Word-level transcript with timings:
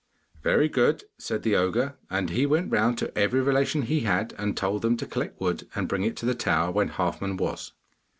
'Very 0.41 0.67
good,' 0.67 1.03
said 1.19 1.43
the 1.43 1.55
ogre, 1.55 1.93
and 2.09 2.31
he 2.31 2.47
went 2.47 2.71
round 2.71 2.97
to 2.97 3.15
every 3.15 3.39
relation 3.39 3.83
he 3.83 3.99
had, 3.99 4.33
and 4.35 4.57
told 4.57 4.81
them 4.81 4.97
to 4.97 5.05
collect 5.05 5.39
wood 5.39 5.67
and 5.75 5.87
bring 5.87 6.01
it 6.01 6.15
to 6.15 6.25
the 6.25 6.33
tower 6.33 6.71
where 6.71 6.87
Halfman 6.87 7.37
was. 7.37 7.73